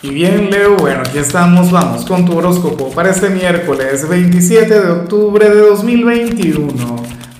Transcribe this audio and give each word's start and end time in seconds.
Y 0.00 0.10
bien, 0.10 0.48
Leo, 0.48 0.76
bueno, 0.76 1.00
aquí 1.00 1.18
estamos, 1.18 1.72
vamos 1.72 2.04
con 2.04 2.24
tu 2.24 2.38
horóscopo 2.38 2.92
para 2.92 3.10
este 3.10 3.30
miércoles 3.30 4.08
27 4.08 4.80
de 4.80 4.90
octubre 4.92 5.50
de 5.50 5.60
2021. 5.60 6.68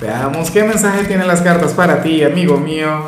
Veamos 0.01 0.51
qué 0.51 0.65
mensaje 0.65 1.05
tienen 1.05 1.29
las 1.29 1.41
cartas 1.41 1.73
para 1.73 2.03
ti, 2.03 2.25
amigo 2.25 2.57
mío. 2.57 3.03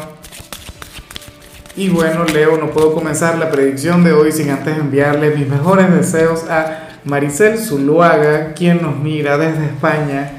Y 1.75 1.89
bueno, 1.89 2.25
Leo, 2.27 2.59
no 2.59 2.71
puedo 2.71 2.95
comenzar 2.95 3.39
la 3.39 3.51
predicción 3.51 4.05
de 4.05 4.13
hoy 4.13 4.31
sin 4.31 4.51
antes 4.51 4.79
enviarle 4.79 5.35
mis 5.35 5.49
mejores 5.49 5.93
deseos 5.93 6.45
a 6.49 7.01
Maricel 7.05 7.59
Zuluaga, 7.59 8.55
quien 8.55 8.81
nos 8.81 9.01
mira 9.01 9.37
desde 9.37 9.65
España. 9.65 10.31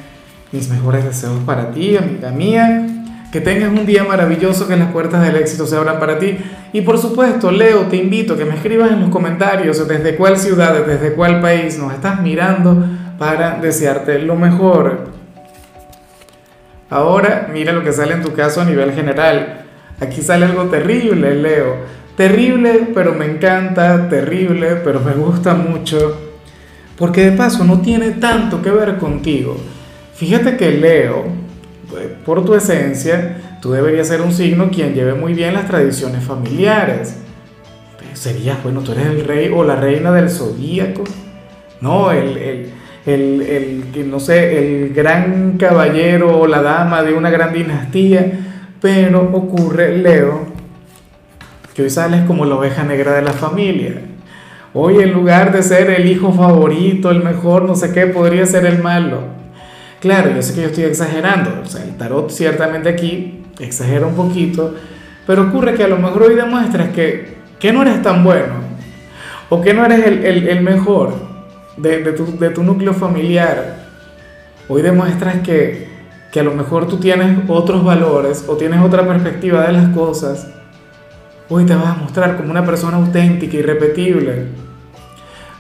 Mis 0.54 0.70
mejores 0.70 1.04
deseos 1.04 1.42
para 1.46 1.72
ti, 1.72 1.98
amiga 1.98 2.32
mía. 2.32 3.01
Que 3.32 3.40
tengas 3.40 3.70
un 3.70 3.86
día 3.86 4.04
maravilloso, 4.04 4.68
que 4.68 4.76
las 4.76 4.92
puertas 4.92 5.24
del 5.24 5.38
éxito 5.38 5.66
se 5.66 5.78
abran 5.78 6.00
para 6.00 6.20
ti. 6.20 6.38
Y 6.74 6.82
por 6.82 6.98
supuesto, 6.98 7.50
Leo, 7.50 7.84
te 7.84 7.96
invito 7.96 8.34
a 8.34 8.38
que 8.38 8.44
me 8.44 8.56
escribas 8.56 8.92
en 8.92 9.00
los 9.00 9.10
comentarios 9.10 9.88
desde 9.88 10.16
cuál 10.16 10.38
ciudad, 10.38 10.86
desde 10.86 11.14
cuál 11.14 11.40
país 11.40 11.78
nos 11.78 11.94
estás 11.94 12.22
mirando 12.22 12.86
para 13.18 13.60
desearte 13.60 14.20
lo 14.20 14.36
mejor. 14.36 15.12
Ahora, 16.90 17.50
mira 17.54 17.72
lo 17.72 17.84
que 17.84 17.94
sale 17.94 18.16
en 18.16 18.22
tu 18.22 18.34
caso 18.34 18.60
a 18.60 18.66
nivel 18.66 18.92
general. 18.92 19.64
Aquí 20.02 20.22
sale 20.22 20.46
algo 20.46 20.66
terrible, 20.66 21.36
Leo. 21.36 21.78
Terrible, 22.18 22.90
pero 22.94 23.14
me 23.14 23.26
encanta, 23.26 24.10
terrible, 24.10 24.76
pero 24.84 25.00
me 25.00 25.14
gusta 25.14 25.54
mucho. 25.54 26.20
Porque 26.98 27.30
de 27.30 27.38
paso 27.38 27.64
no 27.64 27.80
tiene 27.80 28.12
tanto 28.12 28.62
que 28.62 28.72
ver 28.72 28.98
contigo. 28.98 29.56
Fíjate 30.16 30.58
que 30.58 30.72
Leo, 30.72 31.26
por 32.26 32.46
tu 32.46 32.56
esencia, 32.56 33.38
tú 33.62 33.72
deberías 33.72 34.08
ser 34.08 34.22
un 34.22 34.32
signo 34.32 34.70
quien 34.70 34.94
lleve 34.94 35.14
muy 35.14 35.34
bien 35.34 35.54
las 35.54 35.68
tradiciones 35.68 36.24
familiares. 36.24 37.18
Serías, 38.14 38.62
bueno, 38.64 38.82
tú 38.82 38.92
eres 38.92 39.08
el 39.08 39.26
rey 39.26 39.52
o 39.54 39.64
la 39.64 39.76
reina 39.76 40.12
del 40.12 40.30
zodíaco, 40.30 41.04
¿no? 41.80 42.12
El, 42.12 42.38
el, 42.38 42.72
el, 43.06 43.86
el, 43.96 44.12
no 44.12 44.20
sé, 44.20 44.58
el 44.58 44.94
gran 44.94 45.58
caballero 45.58 46.40
o 46.40 46.48
la 46.48 46.62
dama 46.62 47.04
de 47.04 47.14
una 47.14 47.30
gran 47.30 47.54
dinastía, 47.54 48.32
pero 48.80 49.30
ocurre, 49.34 49.98
Leo, 49.98 50.46
que 51.74 51.84
hoy 51.84 51.90
sales 51.90 52.24
como 52.26 52.46
la 52.46 52.56
oveja 52.56 52.84
negra 52.84 53.14
de 53.14 53.22
la 53.22 53.34
familia. 53.34 54.02
Hoy 54.74 55.00
en 55.00 55.12
lugar 55.12 55.52
de 55.52 55.64
ser 55.64 55.90
el 55.90 56.08
hijo 56.08 56.32
favorito, 56.32 57.10
el 57.12 57.24
mejor, 57.24 57.64
no 57.64 57.76
sé 57.76 57.92
qué, 57.92 58.08
podría 58.08 58.46
ser 58.46 58.66
el 58.66 58.82
malo. 58.82 59.41
Claro, 60.02 60.32
yo 60.34 60.42
sé 60.42 60.56
que 60.56 60.62
yo 60.62 60.68
estoy 60.70 60.86
exagerando, 60.86 61.62
o 61.64 61.66
sea, 61.68 61.84
el 61.84 61.96
tarot 61.96 62.32
ciertamente 62.32 62.90
aquí 62.90 63.44
exagera 63.60 64.08
un 64.08 64.16
poquito, 64.16 64.74
pero 65.28 65.44
ocurre 65.44 65.76
que 65.76 65.84
a 65.84 65.88
lo 65.88 65.98
mejor 65.98 66.24
hoy 66.24 66.34
demuestras 66.34 66.90
que, 66.90 67.38
que 67.60 67.72
no 67.72 67.84
eres 67.84 68.02
tan 68.02 68.24
bueno, 68.24 68.56
o 69.50 69.62
que 69.62 69.76
no 69.76 69.86
eres 69.86 70.08
el, 70.08 70.26
el, 70.26 70.48
el 70.48 70.62
mejor 70.64 71.14
de, 71.78 72.02
de, 72.02 72.14
tu, 72.14 72.36
de, 72.40 72.50
tu, 72.50 72.64
núcleo 72.64 72.96
familiar. 72.96 73.76
Hoy 74.68 74.82
demuestras 74.82 75.42
que, 75.42 75.88
que 76.32 76.40
a 76.40 76.44
lo 76.44 76.56
mejor 76.56 76.88
tú 76.88 76.98
tienes 76.98 77.38
otros 77.48 77.84
valores 77.84 78.44
o 78.48 78.58
tienes 78.58 78.82
otra 78.82 79.08
perspectiva 79.08 79.68
de 79.68 79.74
las 79.74 79.90
cosas. 79.90 80.48
Hoy 81.48 81.64
te 81.66 81.76
vas 81.76 81.86
a 81.86 81.94
mostrar 81.94 82.38
como 82.38 82.50
una 82.50 82.66
persona 82.66 82.98
auténtica, 82.98 83.56
irrepetible. 83.56 84.48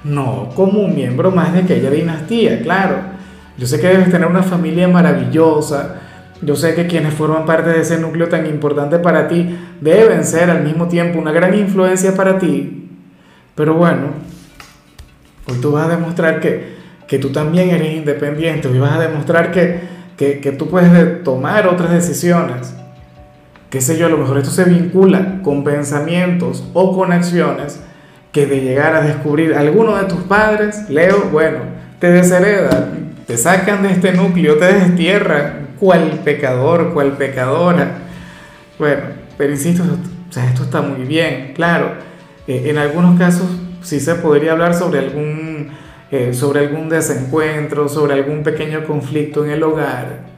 No 0.04 0.50
como 0.56 0.82
un 0.82 0.96
miembro 0.96 1.30
más 1.30 1.54
de 1.54 1.60
aquella 1.60 1.92
dinastía, 1.92 2.60
claro 2.64 3.21
yo 3.58 3.68
sé 3.68 3.80
que 3.80 3.88
debes 3.88 4.12
tener 4.12 4.28
una 4.28 4.44
familia 4.44 4.88
maravillosa. 4.88 5.96
Yo 6.42 6.56
sé 6.56 6.74
que 6.74 6.88
quienes 6.88 7.14
forman 7.14 7.46
parte 7.46 7.70
de 7.70 7.82
ese 7.82 8.00
núcleo 8.00 8.28
tan 8.28 8.48
importante 8.48 8.98
para 9.00 9.28
ti 9.28 9.58
deben 9.80 10.26
ser 10.26 10.50
al 10.50 10.64
mismo 10.64 10.88
tiempo 10.88 11.20
una 11.20 11.32
gran 11.32 11.54
influencia 11.54 12.16
para 12.16 12.40
ti. 12.40 12.90
Pero 13.54 13.76
bueno, 13.76 14.08
hoy 15.48 15.58
tú 15.62 15.72
vas 15.72 15.86
a 15.86 15.90
demostrar 15.90 16.40
que, 16.40 16.76
que 17.08 17.20
tú 17.20 17.30
también 17.30 17.70
eres 17.70 17.94
independiente. 17.94 18.68
Hoy 18.68 18.80
vas 18.80 18.94
a 18.94 19.02
demostrar 19.02 19.52
que, 19.52 19.82
que, 20.18 20.56
tú 20.58 20.68
puedes 20.68 21.24
tomar 21.24 21.68
otras 21.68 21.92
decisiones. 21.92 22.74
Qué 23.70 23.82
sé 23.82 23.98
yo, 23.98 24.08
a 24.08 24.10
lo 24.10 24.18
mejor 24.18 24.38
esto 24.38 24.50
se 24.50 24.66
vincula 24.66 25.42
con 25.44 25.64
pensamientos 25.64 26.64
o 26.74 26.96
con 26.96 27.12
acciones 27.12 27.80
que 28.32 28.46
de 28.46 28.62
llegar 28.62 28.96
a 28.96 29.02
descubrir 29.02 29.54
alguno 29.56 29.98
de 29.98 30.06
tus 30.06 30.22
padres, 30.22 30.90
Leo, 30.90 31.30
bueno, 31.32 31.60
te 32.00 32.12
deshereda 32.12 32.90
te 33.28 33.38
sacan 33.38 33.84
de 33.84 33.92
este 33.92 34.14
núcleo, 34.14 34.58
te 34.58 34.74
destierran, 34.74 35.70
cual 35.80 36.22
pecador, 36.24 36.94
cual 36.94 37.14
pecadora. 37.18 38.00
Bueno, 38.78 39.02
pero 39.38 39.52
insisto, 39.52 39.84
esto 40.30 40.64
está 40.64 40.82
muy 40.82 41.06
bien, 41.06 41.54
claro. 41.56 41.94
Eh, 42.48 42.64
en 42.68 42.78
algunos 42.78 43.18
casos 43.20 43.48
sí 43.82 44.00
se 44.00 44.16
podría 44.16 44.54
hablar 44.54 44.74
sobre 44.74 45.00
algún, 45.00 45.70
eh, 46.12 46.34
sobre 46.34 46.62
algún 46.62 46.90
desencuentro, 46.90 47.88
sobre 47.90 48.14
algún 48.14 48.44
pequeño 48.44 48.86
conflicto 48.86 49.46
en 49.46 49.52
el 49.52 49.64
hogar. 49.64 50.32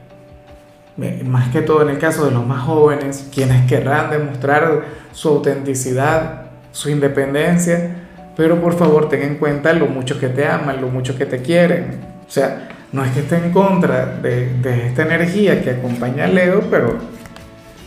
Más 1.24 1.48
que 1.48 1.60
todo 1.60 1.82
en 1.82 1.88
el 1.88 1.98
caso 1.98 2.26
de 2.26 2.30
los 2.30 2.46
más 2.46 2.62
jóvenes, 2.62 3.28
quienes 3.34 3.66
querrán 3.68 4.10
demostrar 4.10 4.82
su 5.10 5.28
autenticidad, 5.28 6.42
su 6.70 6.88
independencia, 6.88 7.96
pero 8.36 8.60
por 8.60 8.74
favor 8.74 9.08
ten 9.08 9.22
en 9.22 9.34
cuenta 9.36 9.72
lo 9.72 9.86
mucho 9.86 10.20
que 10.20 10.28
te 10.28 10.46
aman, 10.46 10.80
lo 10.80 10.88
mucho 10.88 11.16
que 11.16 11.26
te 11.26 11.42
quieren. 11.42 11.98
O 12.26 12.30
sea, 12.30 12.68
no 12.94 13.04
es 13.04 13.10
que 13.10 13.20
esté 13.20 13.36
en 13.38 13.50
contra 13.50 14.06
de, 14.22 14.54
de 14.62 14.86
esta 14.86 15.02
energía 15.02 15.60
que 15.60 15.70
acompaña 15.70 16.26
a 16.26 16.28
Leo, 16.28 16.60
pero, 16.70 16.96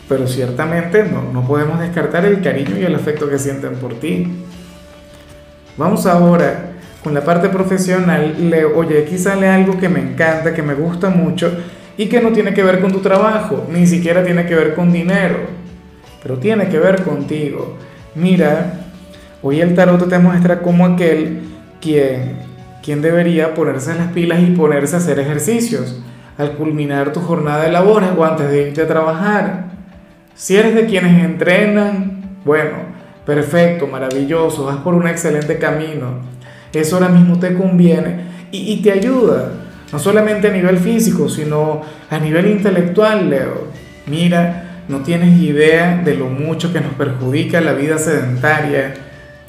pero 0.09 0.28
ciertamente 0.28 1.06
no, 1.06 1.31
no 1.31 1.47
podemos 1.47 1.79
descartar 1.79 2.25
el 2.25 2.41
cariño 2.41 2.78
y 2.78 2.84
el 2.84 2.94
afecto 2.94 3.29
que 3.29 3.40
sienten 3.40 3.75
por 3.75 3.94
ti. 4.01 4.28
Vamos 5.78 6.06
ahora 6.06 6.72
con 7.01 7.13
la 7.13 7.22
parte 7.22 7.47
profesional. 7.47 8.50
Leo, 8.50 8.78
oye, 8.78 9.03
aquí 9.03 9.18
sale 9.18 9.47
algo 9.47 9.79
que 9.79 9.88
me 9.88 10.01
encanta, 10.01 10.53
que 10.53 10.62
me 10.62 10.73
gusta 10.73 11.09
mucho 11.09 11.53
y 11.95 12.07
que 12.07 12.19
no 12.19 12.34
tiene 12.34 12.53
que 12.53 12.63
ver 12.63 12.81
con 12.81 12.91
tu 12.91 13.00
trabajo, 13.00 13.66
ni 13.72 13.88
siquiera 13.88 14.25
tiene 14.25 14.45
que 14.45 14.56
ver 14.56 14.75
con 14.75 14.91
dinero, 14.91 15.38
pero 16.22 16.38
tiene 16.38 16.68
que 16.68 16.79
ver 16.79 17.03
contigo. 17.03 17.78
Mira, 18.13 18.74
hoy 19.41 19.62
el 19.62 19.74
tarot 19.74 20.09
te 20.09 20.19
muestra 20.19 20.59
como 20.59 20.85
aquel 20.85 21.44
quien 21.79 22.46
¿Quién 22.87 23.01
debería 23.01 23.53
ponerse 23.53 23.93
las 23.95 24.13
pilas 24.13 24.39
y 24.39 24.51
ponerse 24.51 24.95
a 24.95 24.99
hacer 24.99 25.19
ejercicios 25.19 25.99
al 26.37 26.53
culminar 26.53 27.11
tu 27.11 27.19
jornada 27.19 27.65
de 27.65 27.69
labores 27.69 28.11
o 28.17 28.23
antes 28.23 28.49
de 28.49 28.69
irte 28.69 28.81
a 28.81 28.87
trabajar. 28.87 29.65
Si 30.33 30.55
eres 30.55 30.73
de 30.73 30.85
quienes 30.85 31.21
entrenan, 31.21 32.37
bueno, 32.45 32.77
perfecto, 33.25 33.87
maravilloso, 33.87 34.63
vas 34.63 34.77
por 34.77 34.93
un 34.93 35.05
excelente 35.05 35.57
camino. 35.57 36.21
Eso 36.71 36.95
ahora 36.95 37.09
mismo 37.09 37.37
te 37.37 37.55
conviene 37.55 38.21
y, 38.53 38.71
y 38.71 38.81
te 38.81 38.93
ayuda, 38.93 39.51
no 39.91 39.99
solamente 39.99 40.47
a 40.47 40.51
nivel 40.51 40.77
físico, 40.77 41.27
sino 41.27 41.81
a 42.09 42.19
nivel 42.19 42.47
intelectual, 42.47 43.29
Leo. 43.29 43.67
Mira, 44.05 44.83
no 44.87 44.99
tienes 44.99 45.37
idea 45.41 46.01
de 46.05 46.15
lo 46.15 46.27
mucho 46.27 46.71
que 46.71 46.79
nos 46.79 46.93
perjudica 46.93 47.59
la 47.59 47.73
vida 47.73 47.97
sedentaria 47.97 48.93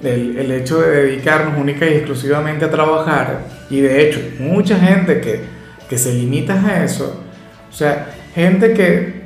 el, 0.03 0.39
el, 0.39 0.53
hecho 0.53 0.81
de 0.81 1.05
dedicarnos 1.05 1.59
única 1.59 1.87
y 1.87 1.95
exclusivamente 1.95 2.65
a 2.65 2.71
trabajar, 2.71 3.41
y 3.71 3.81
de 3.81 4.03
hecho 4.03 4.21
mucha 4.39 4.79
gente 4.79 5.21
que, 5.21 5.41
que 5.89 5.99
se 5.99 6.15
limita 6.15 6.55
a 6.55 6.85
eso, 6.85 7.23
o 7.69 7.73
sea, 7.73 8.11
gente 8.35 8.73
que, 8.73 9.23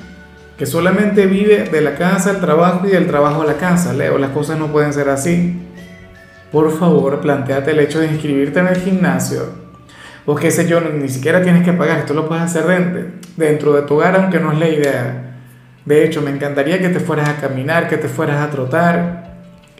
que 0.56 0.66
solamente 0.66 1.26
vive 1.26 1.64
de 1.64 1.80
la 1.80 1.94
casa 1.94 2.30
al 2.30 2.40
trabajo 2.40 2.86
y 2.86 2.90
del 2.90 3.06
trabajo 3.06 3.42
a 3.42 3.46
la 3.46 3.56
casa, 3.56 3.92
Leo, 3.92 4.18
las 4.18 4.30
cosas 4.30 4.58
no 4.58 4.68
pueden 4.68 4.92
ser 4.92 5.08
así. 5.08 5.58
Por 6.50 6.76
favor, 6.78 7.20
planteate 7.20 7.70
el 7.70 7.80
hecho 7.80 8.00
de 8.00 8.08
inscribirte 8.08 8.60
en 8.60 8.66
el 8.66 8.76
gimnasio, 8.76 9.62
o 10.26 10.34
qué 10.34 10.50
sé 10.50 10.68
yo, 10.68 10.80
ni 10.80 11.08
siquiera 11.08 11.42
tienes 11.42 11.64
que 11.64 11.72
pagar, 11.72 11.98
esto 11.98 12.14
lo 12.14 12.28
puedes 12.28 12.44
hacer 12.44 12.64
dentro, 12.66 13.02
dentro 13.36 13.72
de 13.72 13.82
tu 13.82 13.94
hogar, 13.94 14.16
aunque 14.16 14.38
no 14.38 14.52
es 14.52 14.58
la 14.58 14.68
idea. 14.68 15.36
De 15.84 16.04
hecho, 16.04 16.22
me 16.22 16.30
encantaría 16.30 16.78
que 16.78 16.90
te 16.90 17.00
fueras 17.00 17.28
a 17.28 17.36
caminar, 17.36 17.88
que 17.88 17.96
te 17.96 18.08
fueras 18.08 18.40
a 18.40 18.50
trotar, 18.50 19.21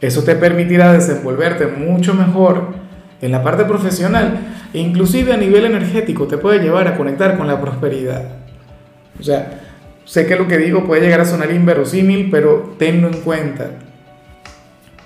eso 0.03 0.25
te 0.25 0.35
permitirá 0.35 0.93
desenvolverte 0.93 1.69
mucho 1.69 2.13
mejor 2.13 2.75
en 3.21 3.31
la 3.31 3.43
parte 3.43 3.65
profesional 3.65 4.37
e 4.75 4.81
inclusive 4.81 5.33
a 5.33 5.37
nivel 5.37 5.65
energético 5.65 6.27
te 6.27 6.39
puede 6.39 6.59
llevar 6.59 6.89
a 6.89 6.97
conectar 6.97 7.39
con 7.39 7.47
la 7.47 7.60
prosperidad. 7.60 8.25
O 9.19 9.22
sea, 9.22 9.60
sé 10.04 10.27
que 10.27 10.34
lo 10.34 10.49
que 10.49 10.59
digo 10.59 10.84
puede 10.84 11.03
llegar 11.03 11.21
a 11.21 11.25
sonar 11.25 11.53
inverosímil, 11.53 12.31
pero 12.33 12.75
tenlo 12.78 13.07
en 13.07 13.21
cuenta. 13.21 13.71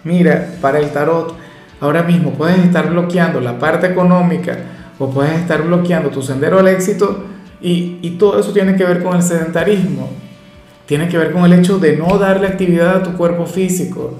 Mira, 0.02 0.54
para 0.62 0.78
el 0.78 0.88
tarot, 0.90 1.36
ahora 1.78 2.02
mismo 2.02 2.30
puedes 2.32 2.58
estar 2.60 2.88
bloqueando 2.88 3.38
la 3.40 3.58
parte 3.58 3.86
económica 3.86 4.56
o 4.98 5.10
puedes 5.10 5.34
estar 5.34 5.62
bloqueando 5.62 6.08
tu 6.08 6.22
sendero 6.22 6.58
al 6.58 6.68
éxito 6.68 7.24
y, 7.60 7.98
y 8.00 8.10
todo 8.12 8.40
eso 8.40 8.50
tiene 8.54 8.76
que 8.76 8.84
ver 8.84 9.02
con 9.02 9.14
el 9.14 9.22
sedentarismo. 9.22 10.08
Tiene 10.86 11.08
que 11.08 11.18
ver 11.18 11.32
con 11.32 11.44
el 11.44 11.52
hecho 11.52 11.78
de 11.78 11.96
no 11.98 12.16
darle 12.16 12.46
actividad 12.46 12.96
a 12.96 13.02
tu 13.02 13.12
cuerpo 13.14 13.44
físico. 13.44 14.16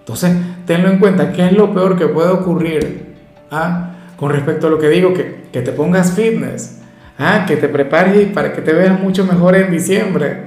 Entonces, 0.00 0.32
tenlo 0.66 0.90
en 0.90 0.98
cuenta, 0.98 1.32
¿qué 1.32 1.46
es 1.46 1.52
lo 1.52 1.72
peor 1.72 1.96
que 1.96 2.06
puede 2.08 2.30
ocurrir? 2.30 3.14
¿Ah? 3.50 3.92
Con 4.16 4.32
respecto 4.32 4.66
a 4.66 4.70
lo 4.70 4.78
que 4.78 4.88
digo, 4.88 5.14
que, 5.14 5.44
que 5.52 5.62
te 5.62 5.72
pongas 5.72 6.12
fitness, 6.12 6.78
¿ah? 7.18 7.44
que 7.46 7.56
te 7.56 7.68
prepares 7.68 8.28
para 8.32 8.52
que 8.52 8.60
te 8.60 8.72
veas 8.72 8.98
mucho 9.00 9.24
mejor 9.24 9.54
en 9.56 9.70
diciembre. 9.70 10.44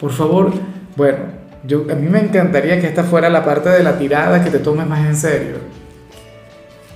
Por 0.00 0.12
favor, 0.12 0.52
bueno, 0.96 1.18
Yo, 1.66 1.86
a 1.90 1.94
mí 1.94 2.08
me 2.08 2.20
encantaría 2.20 2.80
que 2.80 2.86
esta 2.86 3.04
fuera 3.04 3.30
la 3.30 3.44
parte 3.44 3.70
de 3.70 3.82
la 3.82 3.98
tirada 3.98 4.44
que 4.44 4.50
te 4.50 4.58
tomes 4.58 4.86
más 4.86 5.06
en 5.06 5.16
serio. 5.16 5.56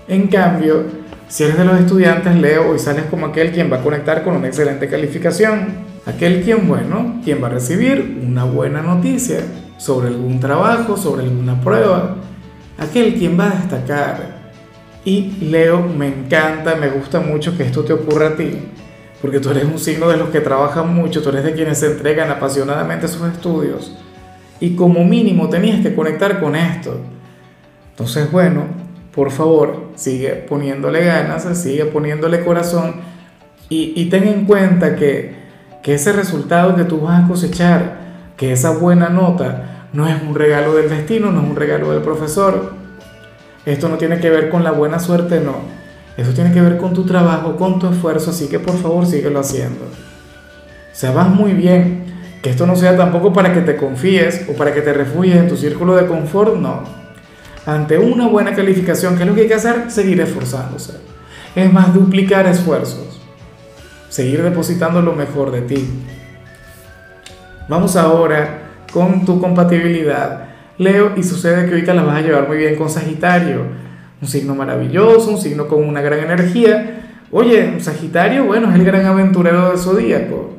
En 0.06 0.26
cambio, 0.28 0.84
si 1.28 1.44
eres 1.44 1.58
de 1.58 1.64
los 1.64 1.78
estudiantes, 1.80 2.34
leo 2.36 2.70
hoy 2.70 2.78
sales 2.78 3.04
como 3.10 3.26
aquel 3.26 3.52
quien 3.52 3.70
va 3.72 3.78
a 3.78 3.82
conectar 3.82 4.22
con 4.24 4.36
una 4.36 4.46
excelente 4.46 4.88
calificación. 4.88 5.86
Aquel 6.06 6.42
quien, 6.42 6.66
bueno, 6.68 7.20
quien 7.24 7.42
va 7.42 7.48
a 7.48 7.50
recibir 7.50 8.22
una 8.26 8.44
buena 8.44 8.82
noticia 8.82 9.40
sobre 9.78 10.08
algún 10.08 10.38
trabajo, 10.38 10.98
sobre 10.98 11.22
alguna 11.22 11.58
prueba. 11.58 12.16
Aquel 12.76 13.14
quien 13.14 13.40
va 13.40 13.46
a 13.46 13.54
destacar. 13.54 14.38
Y 15.04 15.38
Leo, 15.40 15.80
me 15.80 16.08
encanta, 16.08 16.74
me 16.74 16.90
gusta 16.90 17.20
mucho 17.20 17.56
que 17.56 17.62
esto 17.62 17.82
te 17.82 17.94
ocurra 17.94 18.28
a 18.28 18.36
ti, 18.36 18.58
porque 19.22 19.40
tú 19.40 19.48
eres 19.50 19.64
un 19.64 19.78
signo 19.78 20.08
de 20.08 20.18
los 20.18 20.28
que 20.28 20.40
trabajan 20.40 20.94
mucho, 20.94 21.22
tú 21.22 21.30
eres 21.30 21.44
de 21.44 21.54
quienes 21.54 21.78
se 21.78 21.86
entregan 21.86 22.30
apasionadamente 22.30 23.06
a 23.06 23.08
sus 23.08 23.26
estudios. 23.26 23.96
Y 24.60 24.74
como 24.74 25.04
mínimo 25.04 25.48
tenías 25.48 25.80
que 25.80 25.94
conectar 25.94 26.40
con 26.40 26.54
esto. 26.56 27.00
Entonces, 27.90 28.30
bueno, 28.30 28.64
por 29.14 29.30
favor, 29.30 29.86
sigue 29.94 30.30
poniéndole 30.48 31.04
ganas, 31.04 31.44
sigue 31.58 31.86
poniéndole 31.86 32.44
corazón 32.44 32.96
y, 33.70 34.06
ten 34.06 34.26
en 34.26 34.44
cuenta 34.46 34.96
que, 34.96 35.34
que 35.82 35.94
ese 35.94 36.12
resultado 36.12 36.74
que 36.74 36.84
tú 36.84 37.00
vas 37.00 37.24
a 37.24 37.28
cosechar, 37.28 37.97
que 38.38 38.52
esa 38.52 38.70
buena 38.70 39.10
nota, 39.10 39.88
no 39.92 40.08
es 40.08 40.22
un 40.22 40.34
regalo 40.34 40.74
del 40.74 40.88
destino, 40.88 41.30
no 41.30 41.42
es 41.42 41.50
un 41.50 41.56
regalo 41.56 41.92
del 41.92 42.00
profesor. 42.00 42.72
Esto 43.66 43.90
no 43.90 43.98
tiene 43.98 44.18
que 44.18 44.30
ver 44.30 44.48
con 44.48 44.64
la 44.64 44.70
buena 44.70 44.98
suerte, 44.98 45.40
no. 45.40 45.56
Eso 46.16 46.32
tiene 46.32 46.52
que 46.52 46.62
ver 46.62 46.78
con 46.78 46.94
tu 46.94 47.04
trabajo, 47.04 47.56
con 47.56 47.78
tu 47.78 47.88
esfuerzo, 47.88 48.30
así 48.30 48.48
que 48.48 48.58
por 48.58 48.78
favor 48.78 49.04
síguelo 49.04 49.40
haciendo. 49.40 49.84
O 51.02 51.24
muy 51.24 51.52
bien. 51.52 52.06
Que 52.42 52.50
esto 52.50 52.66
no 52.66 52.76
sea 52.76 52.96
tampoco 52.96 53.34
para 53.34 53.52
que 53.52 53.60
te 53.60 53.76
confíes 53.76 54.46
o 54.48 54.54
para 54.54 54.72
que 54.72 54.80
te 54.80 54.94
refugies 54.94 55.36
en 55.36 55.48
tu 55.48 55.56
círculo 55.56 55.96
de 55.96 56.06
confort, 56.06 56.56
no 56.56 56.98
ante 57.68 57.98
una 57.98 58.26
buena 58.26 58.54
calificación, 58.54 59.16
¿qué 59.16 59.24
es 59.24 59.28
lo 59.28 59.34
que 59.34 59.42
hay 59.42 59.48
que 59.48 59.54
hacer? 59.54 59.90
Seguir 59.90 60.18
esforzándose. 60.22 60.94
Es 61.54 61.70
más, 61.70 61.92
duplicar 61.92 62.46
esfuerzos. 62.46 63.20
Seguir 64.08 64.42
depositando 64.42 65.02
lo 65.02 65.12
mejor 65.12 65.50
de 65.50 65.60
ti. 65.60 65.86
Vamos 67.68 67.96
ahora 67.96 68.60
con 68.90 69.26
tu 69.26 69.38
compatibilidad. 69.42 70.46
Leo, 70.78 71.12
y 71.16 71.22
sucede 71.22 71.66
que 71.66 71.72
ahorita 71.72 71.92
la 71.92 72.02
vas 72.02 72.16
a 72.16 72.22
llevar 72.22 72.48
muy 72.48 72.56
bien 72.56 72.76
con 72.76 72.88
Sagitario. 72.88 73.60
Un 74.22 74.26
signo 74.26 74.54
maravilloso, 74.54 75.30
un 75.30 75.38
signo 75.38 75.68
con 75.68 75.86
una 75.86 76.00
gran 76.00 76.20
energía. 76.20 77.10
Oye, 77.30 77.78
Sagitario, 77.80 78.44
bueno, 78.44 78.70
es 78.70 78.74
el 78.74 78.84
gran 78.86 79.04
aventurero 79.04 79.68
del 79.68 79.78
zodíaco. 79.78 80.54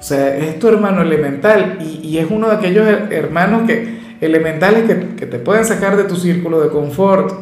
O 0.00 0.02
sea, 0.02 0.36
es 0.36 0.58
tu 0.58 0.66
hermano 0.66 1.02
elemental 1.02 1.78
y, 1.80 2.18
es 2.18 2.26
uno 2.28 2.48
de 2.48 2.56
aquellos 2.56 2.86
hermanos 3.10 3.62
que 3.68 3.98
elementales 4.20 4.84
que, 5.16 5.26
te 5.26 5.38
pueden 5.38 5.64
sacar 5.64 5.96
de 5.96 6.04
tu 6.04 6.16
círculo 6.16 6.60
de 6.60 6.70
confort. 6.70 7.32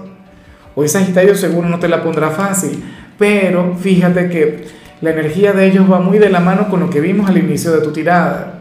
Hoy 0.75 0.89
Sagitario 0.89 1.35
seguro 1.35 1.67
no 1.67 1.79
te 1.79 1.89
la 1.89 2.03
pondrá 2.03 2.29
fácil, 2.29 2.85
pero 3.19 3.75
fíjate 3.75 4.29
que 4.29 4.65
la 5.01 5.11
energía 5.11 5.53
de 5.53 5.67
ellos 5.67 5.91
va 5.91 5.99
muy 5.99 6.19
de 6.19 6.29
la 6.29 6.41
mano 6.41 6.69
con 6.69 6.81
lo 6.81 6.91
que 6.91 7.01
vimos 7.01 7.29
al 7.29 7.39
inicio 7.39 7.73
de 7.73 7.81
tu 7.81 7.93
tirada. 7.93 8.56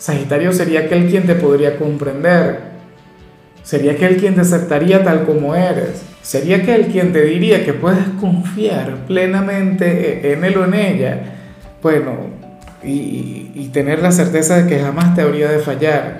Sagitario 0.00 0.50
sería 0.54 0.80
aquel 0.80 1.10
quien 1.10 1.26
te 1.26 1.34
podría 1.34 1.76
comprender, 1.76 2.60
sería 3.62 3.92
aquel 3.92 4.16
quien 4.16 4.34
te 4.34 4.40
aceptaría 4.40 5.04
tal 5.04 5.26
como 5.26 5.54
eres, 5.54 6.02
sería 6.22 6.56
aquel 6.56 6.86
quien 6.86 7.12
te 7.12 7.22
diría 7.22 7.66
que 7.66 7.74
puedes 7.74 8.06
confiar 8.18 9.04
plenamente 9.06 10.32
en 10.32 10.42
él 10.42 10.56
o 10.56 10.64
en 10.64 10.72
ella, 10.72 11.20
bueno, 11.82 12.12
y, 12.82 13.68
tener 13.74 14.00
la 14.02 14.10
certeza 14.10 14.62
de 14.62 14.68
que 14.68 14.82
jamás 14.82 15.14
te 15.14 15.20
habría 15.20 15.48
de 15.48 15.60
fallar. 15.60 16.18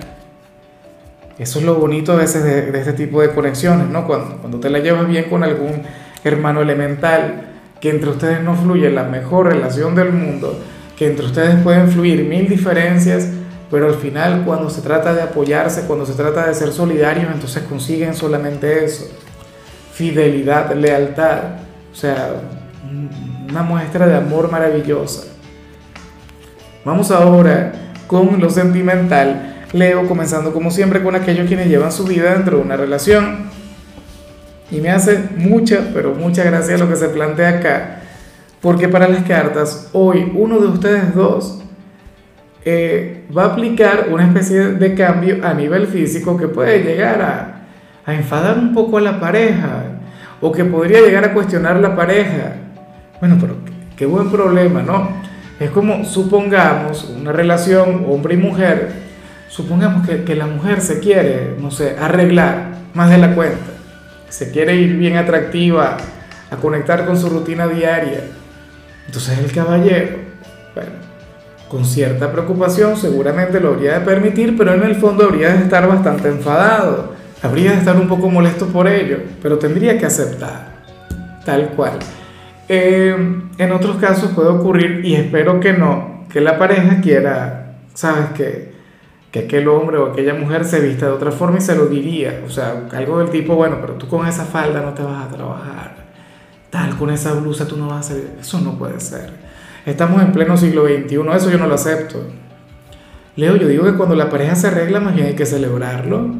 Eso 1.37 1.59
es 1.59 1.65
lo 1.65 1.75
bonito 1.75 2.12
a 2.12 2.17
veces 2.17 2.44
de, 2.44 2.79
este 2.79 2.93
tipo 2.93 3.23
de 3.23 3.31
conexiones, 3.31 3.88
¿no? 3.88 4.06
Cuando, 4.06 4.37
cuando 4.37 4.61
te 4.61 4.71
la 4.71 4.79
llevas 4.79 5.09
bien 5.09 5.25
con 5.25 5.43
algún 5.43 5.83
hermano 6.23 6.61
elemental, 6.61 7.49
que 7.81 7.91
entre 7.91 8.11
ustedes 8.11 8.43
no 8.43 8.55
fluye 8.55 8.88
la 8.91 9.05
mejor 9.05 9.47
relación 9.47 9.97
del 9.97 10.12
mundo, 10.12 10.61
que 10.97 11.06
entre 11.09 11.26
ustedes 11.26 11.56
pueden 11.62 11.88
fluir 11.88 12.25
mil 12.25 12.47
diferencias, 12.47 13.31
pero 13.71 13.87
al 13.87 13.95
final 13.95 14.43
cuando 14.45 14.69
se 14.69 14.81
trata 14.83 15.15
de 15.15 15.23
apoyarse, 15.23 15.87
cuando 15.87 16.05
se 16.05 16.15
trata 16.15 16.47
de 16.47 16.55
ser 16.55 16.73
solidarios, 16.73 17.33
entonces 17.33 17.63
consiguen 17.65 18.15
solamente 18.15 18.85
eso, 18.85 19.07
fidelidad, 19.93 20.75
lealtad, 20.75 21.39
o 21.93 21.95
sea, 21.95 22.35
una 23.49 23.63
muestra 23.63 24.07
de 24.07 24.17
amor 24.17 24.51
maravillosa. 24.51 25.25
Vamos 26.85 27.11
ahora 27.11 27.73
con 28.07 28.41
lo 28.41 28.51
sentimental 28.51 29.51
Leo, 29.73 30.09
comenzando 30.09 30.53
como 30.53 30.71
siempre 30.71 31.03
con 31.03 31.15
aquellos 31.15 31.47
quienes 31.47 31.69
llevan 31.69 31.93
su 31.93 32.05
vida 32.05 32.33
dentro 32.33 32.57
de 32.57 32.65
una 32.65 32.77
relación. 32.77 33.51
Y 34.71 34.81
me 34.81 34.91
hace 34.91 35.19
mucha, 35.37 35.91
pero 35.95 36.15
mucha 36.15 36.43
gracia 36.45 36.79
lo 36.79 36.89
que 36.89 36.97
se 36.97 37.09
plantea 37.09 37.49
acá, 37.51 38.01
porque 38.61 38.89
para 38.89 39.09
las 39.09 39.25
cartas, 39.25 39.89
hoy 39.93 40.33
uno 40.35 40.59
de 40.59 40.67
ustedes 40.69 41.15
dos 41.15 41.60
eh, 42.65 43.25
va 43.37 43.45
a 43.45 43.47
aplicar 43.47 44.09
una 44.11 44.27
especie 44.27 44.73
de 44.73 44.95
cambio 44.95 45.39
a 45.45 45.55
nivel 45.55 45.87
físico 45.87 46.37
que 46.37 46.49
puede 46.49 46.83
llegar 46.83 47.23
a, 47.23 47.57
enfadar 48.12 48.59
un 48.59 48.75
poco 48.75 48.99
a 48.99 49.01
la 49.01 49.21
pareja, 49.21 49.85
o 50.41 50.51
que 50.51 50.65
podría 50.65 51.01
llegar 51.01 51.25
a 51.25 51.33
cuestionar 51.33 51.79
la 51.79 51.95
pareja. 51.95 52.57
Bueno, 53.21 53.37
pero 53.41 53.57
qué 53.97 54.05
buen 54.05 54.31
problema, 54.31 54.83
¿no? 54.83 55.11
Es 55.61 55.71
como 55.71 56.05
supongamos 56.05 57.05
una 57.05 57.31
relación 57.31 58.07
hombre 58.09 58.35
y 58.35 58.39
mujer 58.39 59.11
supongamos 59.51 60.09
que, 60.09 60.35
la 60.35 60.47
mujer 60.47 60.81
se 60.81 61.01
quiere, 61.01 61.57
no 61.59 61.71
sé, 61.71 61.97
arreglar 62.01 62.69
más 62.95 63.11
de 63.11 63.19
la 63.19 63.35
cuenta, 63.35 63.73
se 64.29 64.51
quiere 64.53 64.77
ir 64.77 64.97
bien 64.97 65.17
atractiva, 65.17 65.97
a 66.51 66.57
conectar 66.57 67.05
con 67.05 67.19
su 67.19 67.29
rutina 67.29 67.67
diaria. 67.67 68.23
Entonces 69.07 69.39
el 69.39 69.53
caballero, 69.53 70.19
bueno, 70.75 70.91
con 71.71 71.85
cierta 71.85 72.33
preocupación 72.33 72.97
seguramente 72.97 73.61
lo 73.61 73.69
habría 73.69 74.01
de 74.01 74.05
permitir, 74.05 74.59
pero 74.59 74.75
en 74.75 74.83
el 74.83 74.97
fondo 74.97 75.25
habría 75.25 75.55
de 75.55 75.63
estar 75.63 75.87
bastante 75.87 76.29
enfadado, 76.29 77.15
habría 77.43 77.71
de 77.71 77.79
estar 77.79 77.97
un 77.97 78.09
poco 78.09 78.29
molesto 78.29 78.67
por 78.67 78.89
ello, 78.89 79.19
pero 79.41 79.57
tendría 79.57 79.97
que 79.97 80.05
aceptar, 80.05 80.83
tal 81.45 81.69
cual. 81.77 81.93
Eh, 82.69 83.17
en 83.57 83.73
otros 83.73 83.99
casos 83.99 84.33
puede 84.33 84.49
ocurrir, 84.49 85.05
y 85.05 85.15
espero 85.15 85.61
que 85.61 85.73
no, 85.73 86.25
que 86.29 86.41
la 86.41 86.59
pareja 86.59 87.01
quiera, 87.01 87.77
¿sabes 87.95 88.27
qué? 88.35 88.71
que 89.31 89.39
aquel 89.39 89.69
hombre 89.69 89.97
o 89.99 90.11
aquella 90.11 90.35
mujer 90.35 90.65
se 90.65 90.81
vista 90.81 91.07
de 91.07 91.13
otra 91.13 91.31
forma 91.31 91.59
y 91.59 91.61
se 91.61 91.77
lo 91.77 91.87
diría. 91.87 92.43
O 92.45 92.51
sea, 92.51 92.89
algo 92.93 93.21
del 93.21 93.31
tipo, 93.31 93.55
bueno, 93.55 93.79
pero 93.81 93.95
tú 93.95 94.09
con 94.09 94.27
esa 94.27 94.45
falda 94.45 94.83
no 94.83 94.93
te 94.93 95.05
vas 95.05 95.25
a 95.25 95.29
trabajar. 95.29 95.95
Tal, 96.69 96.97
con 96.97 97.11
esa 97.11 97.35
blusa 97.35 97.65
tú 97.67 97.77
no 97.77 97.87
vas 97.87 97.97
a 97.97 98.00
hacer. 98.00 98.31
Eso 98.41 98.61
no 98.61 98.77
puede 98.77 98.99
ser. 98.99 99.50
Estamos 99.87 100.23
en 100.23 100.33
pleno 100.33 100.57
siglo 100.57 100.87
XXI, 100.87 101.17
eso 101.35 101.51
yo 101.51 101.59
no 101.59 101.67
lo 101.67 101.75
acepto. 101.75 102.23
Leo, 103.37 103.57
yo 103.57 103.69
digo 103.69 103.85
que 103.85 103.95
cuando 103.95 104.15
la 104.15 104.29
pareja 104.29 104.55
se 104.55 104.67
arregla, 104.67 105.01
más 105.01 105.15
bien 105.15 105.29
hay 105.29 105.35
que 105.35 105.47
celebrarlo. 105.47 106.35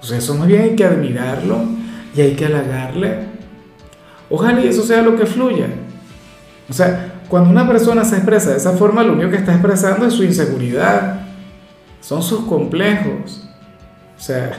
Sea, 0.00 0.18
eso 0.18 0.34
más 0.34 0.46
bien 0.46 0.62
hay 0.62 0.76
que 0.76 0.84
admirarlo 0.84 1.58
y 2.14 2.20
hay 2.20 2.34
que 2.34 2.46
halagarle. 2.46 3.18
Ojalá 4.30 4.60
y 4.60 4.68
eso 4.68 4.82
sea 4.82 5.02
lo 5.02 5.16
que 5.16 5.26
fluya. 5.26 5.66
O 6.68 6.72
sea, 6.72 7.14
cuando 7.28 7.50
una 7.50 7.66
persona 7.66 8.04
se 8.04 8.16
expresa 8.16 8.50
de 8.50 8.56
esa 8.56 8.72
forma, 8.72 9.02
lo 9.02 9.12
único 9.12 9.30
que 9.30 9.36
está 9.36 9.52
expresando 9.52 10.06
es 10.06 10.14
su 10.14 10.24
inseguridad 10.24 11.24
son 12.04 12.22
sus 12.22 12.44
complejos. 12.44 13.48
O 14.16 14.20
sea, 14.20 14.50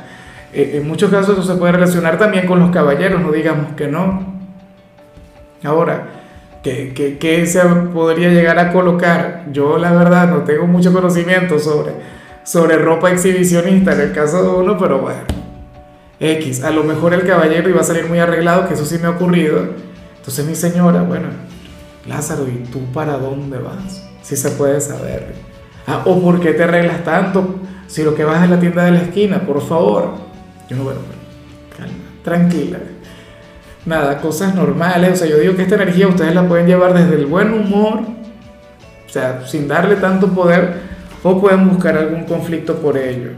e, 0.51 0.77
en 0.77 0.87
muchos 0.87 1.11
casos 1.11 1.37
eso 1.37 1.53
se 1.53 1.59
puede 1.59 1.73
relacionar 1.73 2.17
también 2.17 2.47
con 2.47 2.59
los 2.59 2.71
caballeros, 2.71 3.21
no 3.21 3.31
digamos 3.31 3.73
que 3.73 3.87
no. 3.87 4.33
Ahora, 5.63 6.07
¿qué, 6.65 7.17
qué, 7.19 7.45
se 7.45 7.61
podría 7.93 8.29
llegar 8.29 8.57
a 8.57 8.71
colocar? 8.71 9.45
Yo 9.51 9.77
la 9.77 9.91
verdad 9.91 10.29
no 10.29 10.43
tengo 10.43 10.65
mucho 10.65 10.91
conocimiento 10.91 11.59
sobre, 11.59 11.91
sobre 12.43 12.77
ropa 12.77 13.11
exhibicionista 13.11 13.93
en 13.93 14.01
el 14.01 14.11
caso 14.11 14.41
de 14.41 14.49
uno, 14.49 14.77
pero 14.77 14.99
bueno. 14.99 15.21
X, 16.19 16.63
a 16.63 16.71
lo 16.71 16.83
mejor 16.83 17.13
el 17.13 17.25
caballero 17.25 17.69
iba 17.69 17.81
a 17.81 17.83
salir 17.83 18.07
muy 18.07 18.19
arreglado, 18.19 18.67
que 18.67 18.73
eso 18.73 18.85
sí 18.85 18.97
me 18.97 19.05
ha 19.05 19.11
ocurrido. 19.11 19.59
Entonces 20.17 20.45
mi 20.45 20.55
señora, 20.55 21.03
bueno, 21.03 21.27
Lázaro, 22.07 22.47
¿y 22.47 22.63
tú 22.71 22.79
para 22.93 23.17
dónde 23.17 23.59
vas? 23.59 24.03
Si 24.23 24.35
se 24.35 24.49
puede 24.51 24.81
saber. 24.81 25.35
Ah, 25.85 26.01
¿O 26.05 26.19
por 26.19 26.39
qué 26.39 26.53
te 26.53 26.63
arreglas 26.63 27.03
tanto? 27.03 27.59
Si 27.85 28.01
lo 28.01 28.15
que 28.15 28.23
vas 28.23 28.43
es 28.43 28.49
la 28.49 28.59
tienda 28.59 28.85
de 28.85 28.91
la 28.91 29.01
esquina, 29.01 29.45
por 29.45 29.61
favor. 29.61 30.13
Yo 30.67 30.77
no, 30.77 30.83
bueno, 30.83 31.01
calma, 31.77 31.93
tranquila. 32.23 32.79
Nada, 33.85 34.19
cosas 34.19 34.55
normales. 34.55 35.13
O 35.13 35.15
sea, 35.15 35.27
yo 35.27 35.37
digo 35.37 35.55
que 35.55 35.63
esta 35.63 35.75
energía 35.75 36.07
ustedes 36.07 36.33
la 36.33 36.47
pueden 36.47 36.67
llevar 36.67 36.93
desde 36.93 37.15
el 37.15 37.27
buen 37.27 37.53
humor, 37.53 37.99
o 39.05 39.09
sea, 39.09 39.45
sin 39.45 39.67
darle 39.67 39.95
tanto 39.97 40.29
poder, 40.29 40.81
o 41.23 41.39
pueden 41.39 41.69
buscar 41.69 41.97
algún 41.97 42.23
conflicto 42.23 42.75
por 42.75 42.97
ello. 42.97 43.31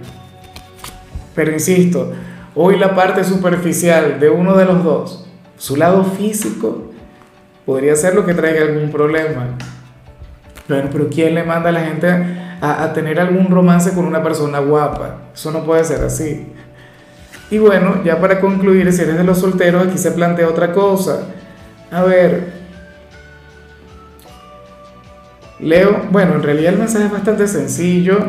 Pero 1.36 1.52
insisto, 1.52 2.14
hoy 2.56 2.80
la 2.80 2.96
parte 2.96 3.24
superficial 3.24 4.20
de 4.20 4.30
uno 4.30 4.56
de 4.56 4.66
los 4.66 4.84
dos, 4.84 5.28
su 5.58 5.76
lado 5.76 6.04
físico, 6.04 6.92
podría 7.66 7.96
ser 7.96 8.16
lo 8.16 8.26
que 8.26 8.34
traiga 8.34 8.64
algún 8.64 8.90
problema. 8.90 9.58
Bueno, 10.68 10.90
pero 10.92 11.10
¿quién 11.10 11.36
le 11.36 11.44
manda 11.44 11.70
a 11.70 11.74
la 11.74 11.82
gente 11.82 12.08
a, 12.62 12.84
a 12.84 12.94
tener 12.94 13.20
algún 13.20 13.50
romance 13.50 13.94
con 13.94 14.06
una 14.06 14.24
persona 14.24 14.60
guapa. 14.60 15.18
Eso 15.34 15.52
no 15.52 15.64
puede 15.64 15.84
ser 15.84 16.04
así. 16.04 16.54
Y 17.50 17.60
bueno, 17.60 18.04
ya 18.04 18.20
para 18.20 18.40
concluir, 18.40 18.92
si 18.92 19.02
eres 19.02 19.18
de 19.18 19.24
los 19.24 19.40
solteros, 19.40 19.88
aquí 19.88 19.98
se 19.98 20.12
plantea 20.12 20.50
otra 20.50 20.74
cosa. 20.74 21.28
A 21.92 22.04
ver, 22.04 22.52
Leo, 25.60 26.08
bueno, 26.12 26.36
en 26.36 26.44
realidad 26.44 26.74
el 26.74 26.80
mensaje 26.80 27.06
es 27.06 27.12
bastante 27.12 27.48
sencillo, 27.48 28.20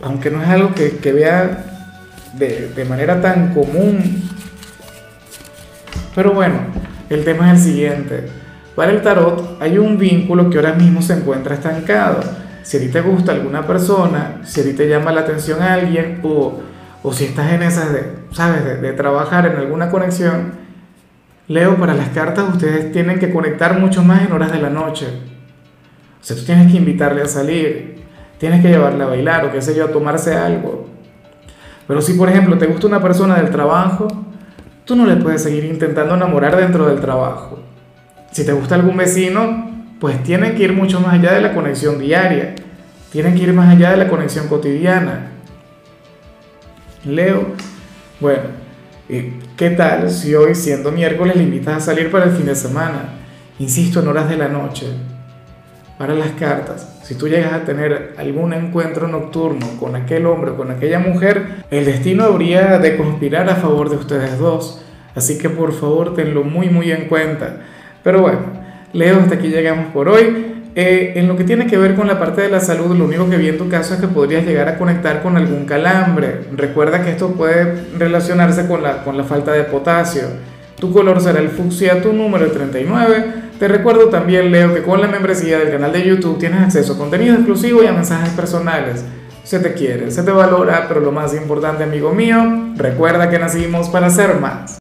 aunque 0.00 0.30
no 0.30 0.42
es 0.42 0.48
algo 0.48 0.74
que, 0.74 0.98
que 0.98 1.12
vea 1.12 1.64
de, 2.34 2.68
de 2.74 2.84
manera 2.84 3.20
tan 3.20 3.52
común. 3.52 4.22
Pero 6.14 6.32
bueno, 6.32 6.56
el 7.10 7.24
tema 7.24 7.52
es 7.52 7.58
el 7.58 7.72
siguiente. 7.72 8.28
Para 8.76 8.92
el 8.92 9.02
tarot 9.02 9.60
hay 9.60 9.76
un 9.76 9.98
vínculo 9.98 10.48
que 10.48 10.58
ahora 10.58 10.72
mismo 10.72 11.02
se 11.02 11.14
encuentra 11.14 11.56
estancado. 11.56 12.20
Si 12.62 12.76
a 12.76 12.80
ti 12.80 12.88
te 12.88 13.00
gusta 13.00 13.32
alguna 13.32 13.66
persona, 13.66 14.40
si 14.44 14.60
a 14.60 14.64
ti 14.64 14.72
te 14.72 14.88
llama 14.88 15.10
la 15.10 15.22
atención 15.22 15.60
alguien 15.62 16.20
o, 16.22 16.60
o 17.02 17.12
si 17.12 17.24
estás 17.24 17.52
en 17.52 17.62
esas 17.62 17.92
de, 17.92 18.12
¿sabes?, 18.32 18.64
de, 18.64 18.76
de 18.76 18.92
trabajar 18.92 19.46
en 19.46 19.56
alguna 19.56 19.90
conexión, 19.90 20.52
Leo, 21.48 21.76
para 21.76 21.94
las 21.94 22.10
cartas 22.10 22.44
ustedes 22.52 22.92
tienen 22.92 23.18
que 23.18 23.32
conectar 23.32 23.78
mucho 23.78 24.02
más 24.02 24.22
en 24.22 24.32
horas 24.32 24.52
de 24.52 24.60
la 24.60 24.68
noche. 24.68 25.06
O 26.20 26.24
sea, 26.24 26.36
tú 26.36 26.44
tienes 26.44 26.70
que 26.70 26.76
invitarle 26.76 27.22
a 27.22 27.26
salir, 27.26 28.02
tienes 28.38 28.60
que 28.60 28.68
llevarle 28.68 29.02
a 29.02 29.06
bailar 29.06 29.46
o 29.46 29.52
qué 29.52 29.62
sé 29.62 29.74
yo, 29.74 29.86
a 29.86 29.92
tomarse 29.92 30.34
algo. 30.34 30.88
Pero 31.86 32.02
si, 32.02 32.12
por 32.12 32.28
ejemplo, 32.28 32.58
te 32.58 32.66
gusta 32.66 32.86
una 32.86 33.00
persona 33.00 33.36
del 33.36 33.50
trabajo, 33.50 34.08
tú 34.84 34.94
no 34.94 35.06
le 35.06 35.16
puedes 35.16 35.42
seguir 35.42 35.64
intentando 35.64 36.14
enamorar 36.14 36.54
dentro 36.54 36.86
del 36.86 37.00
trabajo. 37.00 37.60
Si 38.30 38.44
te 38.44 38.52
gusta 38.52 38.74
algún 38.74 38.98
vecino, 38.98 39.70
pues 39.98 40.22
tienen 40.22 40.54
que 40.54 40.64
ir 40.64 40.74
mucho 40.74 41.00
más 41.00 41.14
allá 41.14 41.32
de 41.32 41.40
la 41.40 41.54
conexión 41.54 41.98
diaria, 41.98 42.56
tienen 43.10 43.34
que 43.34 43.44
ir 43.44 43.54
más 43.54 43.74
allá 43.74 43.92
de 43.92 43.96
la 43.96 44.08
conexión 44.08 44.48
cotidiana. 44.48 45.32
Leo, 47.08 47.46
bueno, 48.20 48.42
¿qué 49.08 49.70
tal 49.70 50.10
si 50.10 50.34
hoy, 50.34 50.54
siendo 50.54 50.92
miércoles, 50.92 51.36
le 51.36 51.42
invitas 51.42 51.76
a 51.76 51.80
salir 51.80 52.10
para 52.10 52.26
el 52.26 52.32
fin 52.32 52.44
de 52.44 52.54
semana? 52.54 53.14
Insisto, 53.58 54.00
en 54.00 54.08
horas 54.08 54.28
de 54.28 54.36
la 54.36 54.48
noche. 54.48 54.88
Para 55.96 56.14
las 56.14 56.32
cartas, 56.32 57.00
si 57.02 57.14
tú 57.14 57.26
llegas 57.26 57.54
a 57.54 57.64
tener 57.64 58.14
algún 58.18 58.52
encuentro 58.52 59.08
nocturno 59.08 59.66
con 59.80 59.96
aquel 59.96 60.26
hombre 60.26 60.50
o 60.50 60.56
con 60.56 60.70
aquella 60.70 60.98
mujer, 60.98 61.64
el 61.70 61.86
destino 61.86 62.24
habría 62.24 62.78
de 62.78 62.98
conspirar 62.98 63.48
a 63.48 63.56
favor 63.56 63.88
de 63.88 63.96
ustedes 63.96 64.38
dos. 64.38 64.82
Así 65.14 65.38
que 65.38 65.48
por 65.48 65.72
favor 65.72 66.14
tenlo 66.14 66.44
muy 66.44 66.68
muy 66.68 66.92
en 66.92 67.08
cuenta. 67.08 67.62
Pero 68.04 68.20
bueno, 68.20 68.40
Leo, 68.92 69.18
hasta 69.18 69.36
aquí 69.36 69.48
llegamos 69.48 69.92
por 69.92 70.10
hoy. 70.10 70.47
Eh, 70.80 71.18
en 71.18 71.26
lo 71.26 71.36
que 71.36 71.42
tiene 71.42 71.66
que 71.66 71.76
ver 71.76 71.96
con 71.96 72.06
la 72.06 72.20
parte 72.20 72.40
de 72.40 72.48
la 72.48 72.60
salud, 72.60 72.96
lo 72.96 73.06
único 73.06 73.28
que 73.28 73.36
vi 73.36 73.48
en 73.48 73.58
tu 73.58 73.68
caso 73.68 73.94
es 73.94 74.00
que 74.00 74.06
podrías 74.06 74.46
llegar 74.46 74.68
a 74.68 74.78
conectar 74.78 75.24
con 75.24 75.36
algún 75.36 75.64
calambre. 75.64 76.42
Recuerda 76.56 77.02
que 77.02 77.10
esto 77.10 77.32
puede 77.32 77.82
relacionarse 77.98 78.64
con 78.68 78.84
la, 78.84 79.02
con 79.02 79.16
la 79.16 79.24
falta 79.24 79.50
de 79.50 79.64
potasio. 79.64 80.22
Tu 80.78 80.92
color 80.92 81.20
será 81.20 81.40
el 81.40 81.48
fucsia, 81.48 82.00
tu 82.00 82.12
número 82.12 82.44
el 82.44 82.52
39. 82.52 83.24
Te 83.58 83.66
recuerdo 83.66 84.08
también, 84.08 84.52
Leo, 84.52 84.72
que 84.72 84.84
con 84.84 85.00
la 85.00 85.08
membresía 85.08 85.58
del 85.58 85.72
canal 85.72 85.92
de 85.92 86.06
YouTube 86.06 86.38
tienes 86.38 86.60
acceso 86.60 86.92
a 86.92 86.96
contenido 86.96 87.34
exclusivo 87.34 87.82
y 87.82 87.86
a 87.88 87.92
mensajes 87.92 88.30
personales. 88.34 89.04
Se 89.42 89.58
te 89.58 89.72
quiere, 89.72 90.12
se 90.12 90.22
te 90.22 90.30
valora, 90.30 90.84
pero 90.86 91.00
lo 91.00 91.10
más 91.10 91.34
importante, 91.34 91.82
amigo 91.82 92.12
mío, 92.12 92.36
recuerda 92.76 93.28
que 93.28 93.40
nacimos 93.40 93.88
para 93.88 94.10
ser 94.10 94.36
más. 94.36 94.76